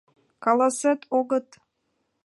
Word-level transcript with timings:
—Каласет-огыт?!. 0.43 1.47